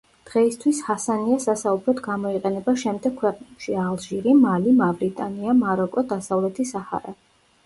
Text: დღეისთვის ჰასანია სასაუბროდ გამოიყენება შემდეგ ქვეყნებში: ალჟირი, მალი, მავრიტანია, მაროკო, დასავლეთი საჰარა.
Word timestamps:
დღეისთვის 0.27 0.77
ჰასანია 0.85 1.35
სასაუბროდ 1.43 2.01
გამოიყენება 2.07 2.75
შემდეგ 2.85 3.13
ქვეყნებში: 3.19 3.77
ალჟირი, 3.83 4.35
მალი, 4.47 4.75
მავრიტანია, 4.81 5.55
მაროკო, 5.61 6.07
დასავლეთი 6.17 6.67
საჰარა. 6.73 7.17